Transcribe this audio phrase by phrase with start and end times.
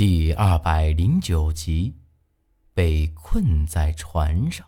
[0.00, 1.94] 第二百零九集，
[2.72, 4.66] 被困在船上。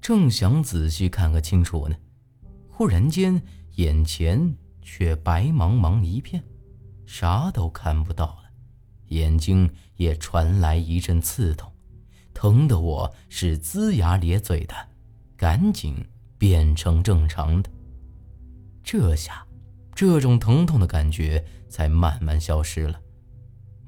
[0.00, 1.94] 正想仔细看个清楚呢，
[2.68, 3.40] 忽然间
[3.76, 4.52] 眼前
[4.82, 6.42] 却白茫茫一片，
[7.06, 8.50] 啥都看不到了，
[9.10, 11.72] 眼睛也传来一阵刺痛，
[12.34, 14.74] 疼得我是龇牙咧嘴的，
[15.36, 16.04] 赶紧
[16.36, 17.70] 变成正常的。
[18.82, 19.46] 这下，
[19.94, 23.00] 这种疼痛的感觉才慢慢消失了。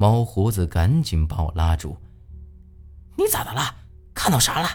[0.01, 1.95] 猫胡子赶紧把我拉住
[3.19, 3.61] ：“你咋的了？
[4.15, 4.69] 看到啥了？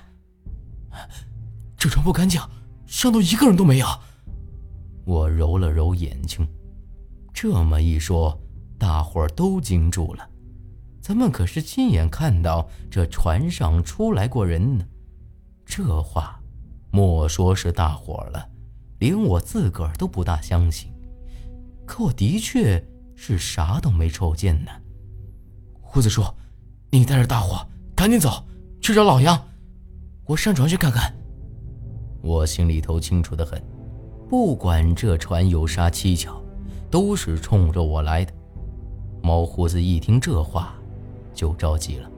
[1.75, 2.39] 这船不干净，
[2.85, 3.87] 上头一个人都没有。”
[5.03, 6.47] 我揉了揉眼睛，
[7.33, 8.39] 这么一说，
[8.77, 10.29] 大伙儿都惊住了。
[11.01, 14.85] 咱们可是亲眼看到这船上出来过人呢。
[15.65, 16.39] 这话，
[16.91, 18.47] 莫说是大伙儿了，
[18.99, 20.93] 连我自个儿都不大相信。
[21.83, 22.79] 可我的确
[23.15, 24.71] 是啥都没瞅见呢。
[25.95, 26.25] 胡子叔，
[26.89, 28.43] 你带着大伙赶紧走，
[28.81, 29.41] 去找老杨。
[30.25, 31.15] 我上船去看看。
[32.21, 33.63] 我心里头清楚的很，
[34.29, 36.35] 不管这船有啥蹊跷，
[36.91, 38.33] 都是冲着我来的。
[39.23, 40.75] 猫胡子一听这话，
[41.33, 42.11] 就着急了：“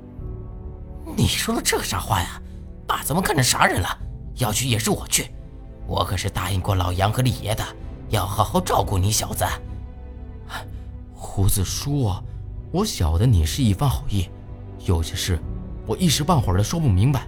[1.15, 2.41] 你说的这啥话呀？
[2.87, 3.87] 爸怎么看成啥人了？
[4.37, 5.29] 要去也是我去，
[5.85, 7.63] 我可是答应过老杨和李爷的，
[8.09, 9.45] 要好好照顾你小子。
[11.13, 12.11] ”胡子叔。
[12.69, 14.29] 我晓得你是一番好意，
[14.85, 15.39] 有些事
[15.85, 17.25] 我一时半会儿的说不明白。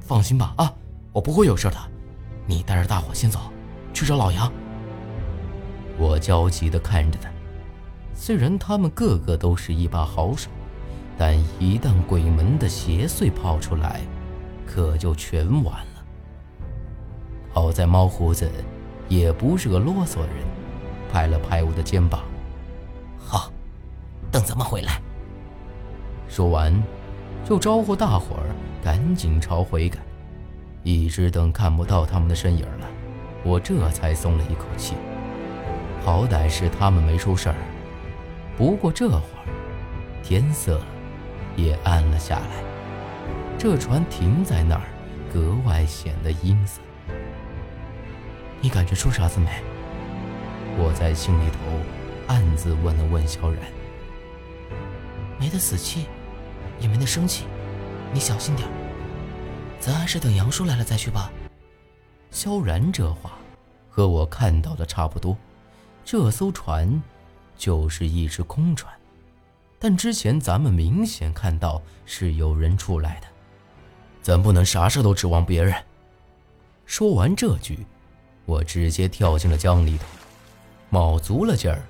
[0.00, 0.72] 放心吧，啊，
[1.12, 1.76] 我不会有事的。
[2.46, 3.38] 你带着大伙先走，
[3.92, 4.50] 去找老杨。
[5.98, 7.28] 我焦急地看着他，
[8.14, 10.48] 虽然他们个个都是一把好手，
[11.18, 14.00] 但一旦鬼门的邪祟跑出来，
[14.66, 16.04] 可就全完了。
[17.52, 18.50] 好在猫胡子
[19.08, 20.30] 也不是个啰嗦人，
[21.12, 22.22] 拍了拍我的肩膀。
[24.30, 25.00] 等咱们回来。
[26.28, 26.72] 说完，
[27.44, 28.46] 就招呼大伙儿
[28.82, 30.00] 赶紧朝回赶。
[30.82, 32.86] 一直等看不到他们的身影了，
[33.44, 34.94] 我这才松了一口气。
[36.02, 37.54] 好歹是他们没出事儿。
[38.56, 39.44] 不过这会儿，
[40.22, 40.80] 天色
[41.56, 42.64] 也暗了下来，
[43.58, 44.82] 这船停在那儿，
[45.32, 46.82] 格外显得阴森。
[48.62, 49.50] 你感觉出啥子没？
[50.78, 51.58] 我在心里头
[52.28, 53.60] 暗自问了问萧然。
[55.40, 56.04] 没得死气，
[56.78, 57.46] 也没得生气，
[58.12, 58.68] 你小心点
[59.80, 61.32] 咱还是等杨叔来了再去吧。
[62.30, 63.38] 萧然这话
[63.88, 65.34] 和我看到的差不多，
[66.04, 67.02] 这艘船
[67.56, 68.92] 就是一只空船，
[69.78, 73.26] 但之前咱们明显看到是有人出来的，
[74.20, 75.74] 咱不能啥事都指望别人。
[76.84, 77.86] 说完这句，
[78.44, 80.04] 我直接跳进了江里头，
[80.90, 81.82] 卯足了劲儿，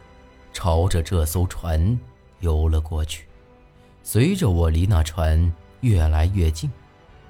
[0.52, 1.98] 朝着这艘船
[2.38, 3.26] 游了过去。
[4.12, 6.68] 随着我离那船越来越近，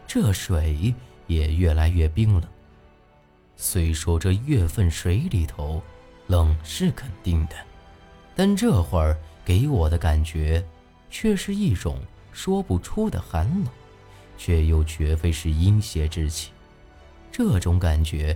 [0.06, 0.94] 这水
[1.26, 2.42] 也越来越冰冷。
[3.54, 5.82] 虽说这月份水里头
[6.26, 7.56] 冷是肯定的，
[8.34, 9.14] 但这会儿
[9.44, 10.64] 给我的感觉
[11.10, 11.98] 却是一种
[12.32, 13.68] 说不出的寒冷，
[14.38, 16.50] 却又绝非是阴邪之气。
[17.30, 18.34] 这种感觉，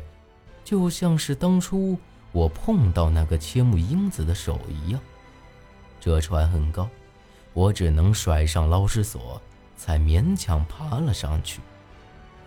[0.63, 1.99] 就像是当初
[2.31, 5.01] 我碰到那个千木英子的手一样。
[5.99, 6.87] 这船很高。
[7.55, 9.41] 我只能甩上捞尸索，
[9.77, 11.61] 才勉强爬了上去。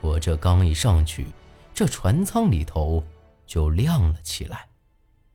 [0.01, 1.27] 我这刚一上去，
[1.73, 3.03] 这船舱里头
[3.45, 4.67] 就亮了起来，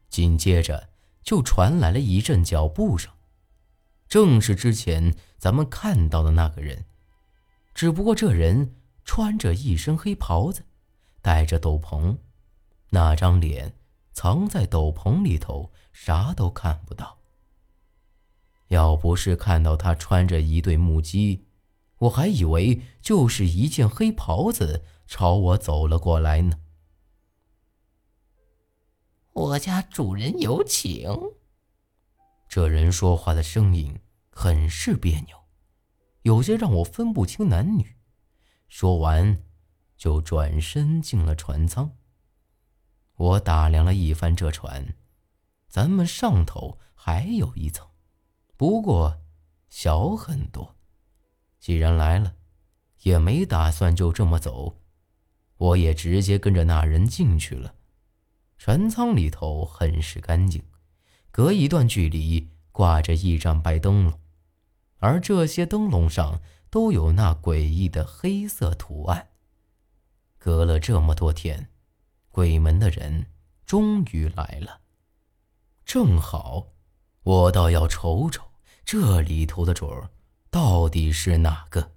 [0.09, 0.88] 紧接着
[1.22, 3.10] 就传来了一阵脚步声，
[4.09, 6.84] 正是之前咱们看到的那个人，
[7.75, 10.62] 只不过这人穿着一身黑袍子，
[11.22, 12.19] 戴着斗篷，
[12.91, 13.75] 那张脸
[14.12, 17.16] 藏在斗篷里头，啥都看不到。
[18.72, 21.44] 要不是看到他穿着一对木屐，
[21.99, 26.59] 我还以为就是一件黑袍子朝我走了过来呢。
[29.34, 31.06] 我家主人有请。
[32.49, 33.98] 这人说话的声音
[34.30, 35.36] 很是别扭，
[36.22, 37.97] 有些让我分不清男女。
[38.68, 39.42] 说完，
[39.98, 41.91] 就转身进了船舱。
[43.16, 44.95] 我打量了一番这船，
[45.68, 47.86] 咱们上头还有一层。
[48.57, 49.21] 不过，
[49.69, 50.77] 小很多。
[51.59, 52.34] 既然来了，
[53.03, 54.78] 也没打算就这么走，
[55.57, 57.75] 我也直接跟着那人进去了。
[58.59, 60.63] 船舱里头很是干净，
[61.31, 64.21] 隔一段距离挂着一盏白灯笼，
[64.99, 66.41] 而这些灯笼上
[66.71, 69.31] 都有那诡异的黑色图案。
[70.39, 71.69] 隔了这么多天，
[72.31, 73.27] 鬼门的人
[73.66, 74.81] 终于来了。
[75.84, 76.72] 正好，
[77.22, 78.45] 我倒要瞅瞅。
[78.84, 80.10] 这里头的主儿
[80.51, 81.92] 到底是哪个？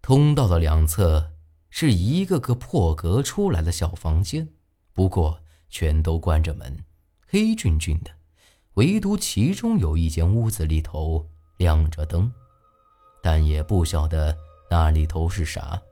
[0.00, 1.32] 通道的两侧
[1.68, 4.48] 是一个个破格出来的小房间，
[4.92, 6.84] 不过全都关着门，
[7.26, 8.12] 黑黢黢的，
[8.74, 12.32] 唯独其中有一间屋子里头亮着灯，
[13.22, 14.36] 但也不晓得
[14.70, 15.82] 那里头是啥。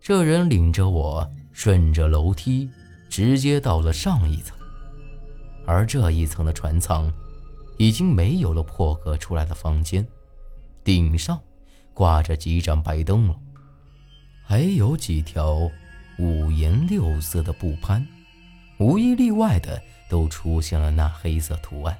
[0.00, 2.70] 这人领着我顺着楼梯，
[3.10, 4.56] 直接到了上一层。
[5.66, 7.12] 而这一层的船舱，
[7.78, 10.06] 已经没有了破格出来的房间，
[10.82, 11.40] 顶上
[11.92, 13.36] 挂着几盏白灯笼，
[14.44, 15.70] 还有几条
[16.18, 18.06] 五颜六色的布攀，
[18.78, 21.96] 无一例外的都出现了那黑色图案。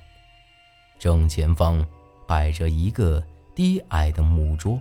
[0.99, 1.84] 正前方
[2.26, 3.22] 摆着一个
[3.55, 4.81] 低矮的木桌，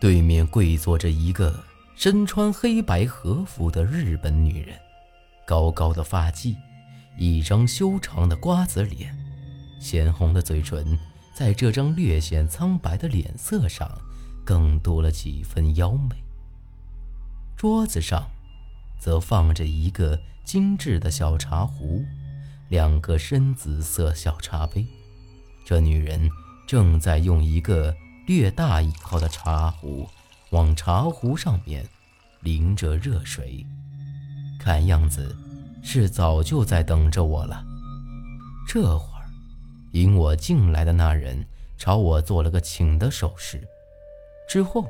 [0.00, 1.54] 对面跪坐着一个
[1.96, 4.78] 身穿黑白和服的日本女人，
[5.44, 6.56] 高高的发髻。
[7.18, 9.12] 一张修长的瓜子脸，
[9.80, 10.96] 鲜红的嘴唇，
[11.34, 13.90] 在这张略显苍白的脸色上，
[14.44, 16.14] 更多了几分妖媚。
[17.56, 18.30] 桌子上，
[19.00, 22.04] 则放着一个精致的小茶壶，
[22.68, 24.86] 两个深紫色小茶杯。
[25.64, 26.30] 这女人
[26.68, 27.96] 正在用一个
[28.28, 30.08] 略大一号的茶壶，
[30.50, 31.84] 往茶壶上面
[32.42, 33.66] 淋着热水，
[34.60, 35.36] 看样子。
[35.82, 37.64] 是早就在等着我了。
[38.66, 39.24] 这会儿，
[39.92, 41.46] 引我进来的那人
[41.76, 43.66] 朝我做了个请的手势，
[44.48, 44.86] 之后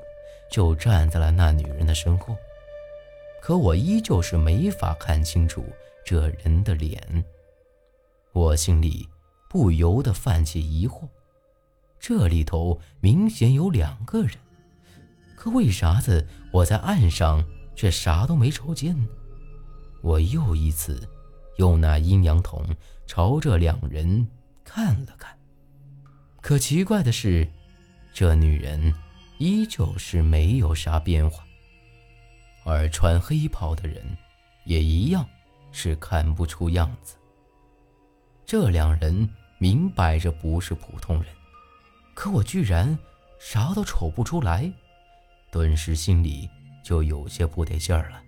[0.51, 2.37] 就站在了那女人的身后。
[3.41, 5.65] 可我依旧是没法看清楚
[6.05, 7.25] 这人的脸。
[8.33, 9.09] 我心里
[9.49, 11.09] 不由得泛起疑惑：
[12.01, 14.33] 这里头明显有两个人，
[15.37, 17.45] 可为啥子我在岸上
[17.77, 19.09] 却啥都没瞅见呢？
[20.09, 21.07] 我又一次
[21.59, 22.65] 用那阴阳瞳
[23.07, 24.27] 朝着两人
[24.65, 25.37] 看了看，
[26.41, 27.47] 可奇怪的是，
[28.15, 28.95] 这女人
[29.37, 31.45] 依旧是没有啥变化，
[32.65, 34.03] 而穿黑袍的人
[34.65, 35.29] 也一样
[35.73, 37.15] 是看不出样子。
[38.47, 39.29] 这两人
[39.59, 41.27] 明摆着不是普通人，
[42.15, 42.99] 可我居然
[43.39, 44.73] 啥都瞅不出来，
[45.51, 46.49] 顿时心里
[46.83, 48.23] 就有些不得劲儿了。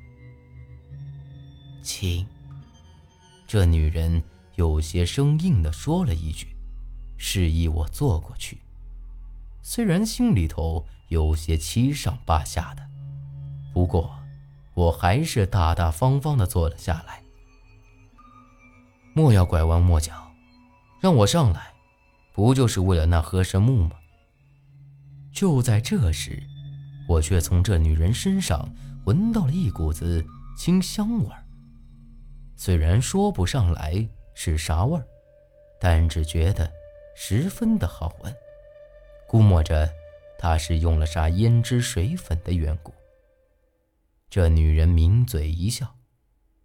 [1.82, 2.26] 请。
[3.46, 4.22] 这女人
[4.54, 6.48] 有些生硬地说了一句，
[7.16, 8.58] 示意我坐过去。
[9.62, 12.88] 虽然心里头有些七上八下的，
[13.72, 14.18] 不过
[14.74, 17.22] 我还是大大方方地坐了下来。
[19.12, 20.32] 莫要拐弯抹角，
[21.00, 21.72] 让我上来，
[22.32, 23.92] 不就是为了那河神木吗？
[25.32, 26.42] 就在这时，
[27.08, 28.72] 我却从这女人身上
[29.04, 30.24] 闻到了一股子
[30.56, 31.39] 清香味儿。
[32.62, 35.08] 虽然说不上来是啥味儿，
[35.80, 36.70] 但只觉得
[37.16, 38.36] 十分的好闻，
[39.26, 39.90] 估摸着
[40.38, 42.92] 她是用了啥胭脂水粉的缘故。
[44.28, 45.96] 这女人抿嘴一笑，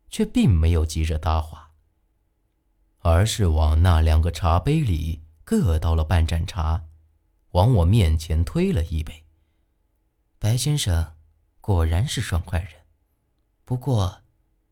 [0.09, 1.71] 却并没有急着搭话，
[3.00, 6.83] 而是往那两个茶杯里各倒了半盏茶，
[7.51, 9.24] 往我面前推了一杯。
[10.39, 11.13] 白先生，
[11.62, 12.71] 果然是爽快人，
[13.63, 14.24] 不过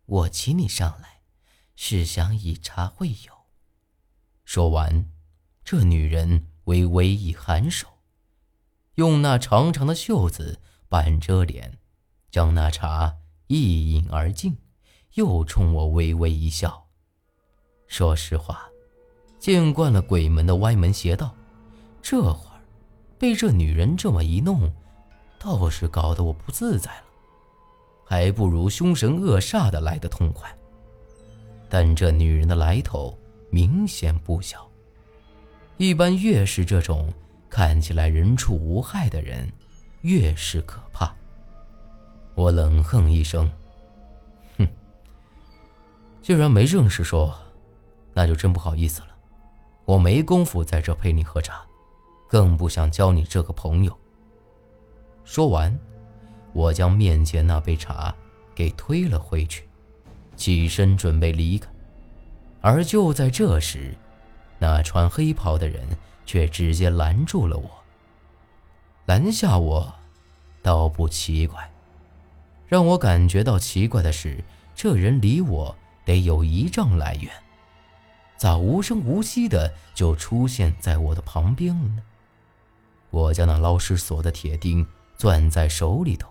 [0.05, 1.12] 我请你上来。
[1.75, 3.33] 是想以茶会友。
[4.45, 5.09] 说完，
[5.63, 7.87] 这女人微微一颔首，
[8.95, 10.59] 用那长长的袖子
[10.89, 11.79] 半遮脸，
[12.29, 13.17] 将那茶
[13.47, 14.57] 一饮而尽，
[15.13, 16.87] 又冲我微微一笑。
[17.87, 18.67] 说实话，
[19.39, 21.35] 见惯了鬼门的歪门邪道，
[22.01, 22.61] 这会儿
[23.17, 24.73] 被这女人这么一弄，
[25.39, 27.05] 倒是搞得我不自在了，
[28.05, 30.55] 还不如凶神恶煞的来的痛快。
[31.73, 33.17] 但这女人的来头
[33.49, 34.69] 明显不小。
[35.77, 37.11] 一般越是这种
[37.49, 39.51] 看起来人畜无害的人，
[40.01, 41.11] 越是可怕。
[42.35, 43.51] 我冷哼一声
[44.59, 44.67] ：“哼，
[46.21, 47.35] 既然没正事说，
[48.13, 49.07] 那就真不好意思了。
[49.85, 51.65] 我没工夫在这陪你喝茶，
[52.29, 53.97] 更不想交你这个朋友。”
[55.25, 55.75] 说完，
[56.53, 58.13] 我将面前那杯茶
[58.53, 59.67] 给推了回去。
[60.35, 61.69] 起身准备离开，
[62.61, 63.95] 而就在这时，
[64.59, 65.85] 那穿黑袍的人
[66.25, 67.69] 却直接拦住了我。
[69.05, 69.93] 拦下我，
[70.61, 71.71] 倒不奇怪，
[72.67, 75.75] 让我感觉到奇怪的是，这人离我
[76.05, 77.29] 得有一丈来远，
[78.37, 82.03] 咋无声无息的就出现在我的旁边了呢？
[83.09, 84.87] 我将那捞尸锁的铁钉
[85.17, 86.29] 攥在手里头，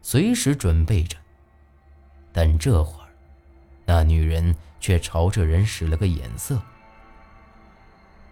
[0.00, 1.16] 随时准备着，
[2.32, 3.01] 但这会儿。
[3.92, 6.58] 那女人却朝这人使了个眼色，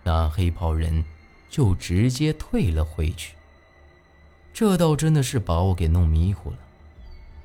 [0.02, 1.04] 那黑袍人
[1.50, 3.36] 就直接退了回去。
[4.54, 6.56] 这倒真的是把我给弄迷糊了。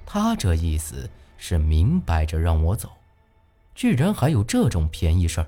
[0.05, 2.89] 他这意思是明摆着让我走，
[3.73, 5.47] 居然还有这种便宜事儿。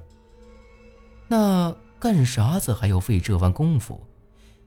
[1.29, 4.05] 那干啥子还要费这番功夫？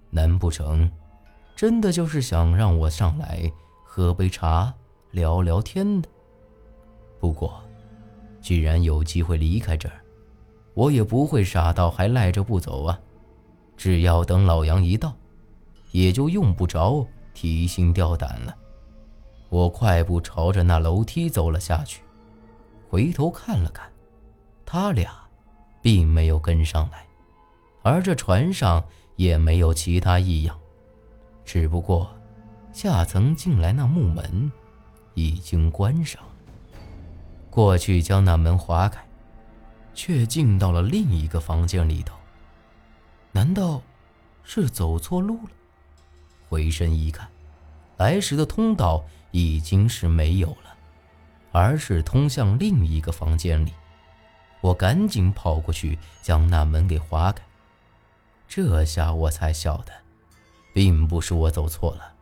[0.08, 0.90] 难不成
[1.54, 3.52] 真的就是想让我上来
[3.84, 4.72] 喝杯茶
[5.10, 6.08] 聊聊天的？
[7.18, 7.62] 不过，
[8.40, 10.00] 既然有机会离开这儿，
[10.74, 12.98] 我也不会傻到还赖着不走啊！
[13.76, 15.14] 只要等老杨一到，
[15.90, 18.56] 也就用不着提心吊胆了。
[19.48, 22.02] 我快步朝着那楼梯走了下去，
[22.88, 23.90] 回头看了看，
[24.64, 25.12] 他俩
[25.82, 27.04] 并没有跟上来，
[27.82, 28.84] 而这船上
[29.16, 30.56] 也没有其他异样，
[31.44, 32.08] 只不过
[32.72, 34.50] 下层进来那木门
[35.14, 36.22] 已经关上。
[37.50, 39.04] 过去将那门划开，
[39.92, 42.16] 却进到了另一个房间里头。
[43.32, 43.82] 难道
[44.42, 45.50] 是走错路了？
[46.48, 47.28] 回身一看，
[47.96, 50.76] 来时的通道已经是没有了，
[51.52, 53.72] 而是通向另一个房间里。
[54.60, 57.42] 我赶紧跑过去将那门给划开。
[58.46, 59.92] 这下我才晓得，
[60.74, 62.14] 并不是我走错了，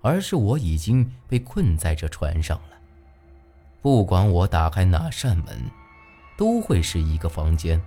[0.00, 2.79] 而是我已经被困在这船上了。
[3.82, 5.70] 不管我打开哪扇门，
[6.36, 7.80] 都会是一个房间。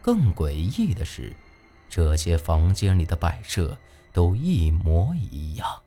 [0.00, 1.34] 更诡异的是，
[1.88, 3.76] 这些房间里的摆设
[4.12, 5.82] 都一模一样。